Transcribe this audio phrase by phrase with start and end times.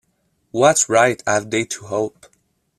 [0.49, 2.25] What right have they to hope?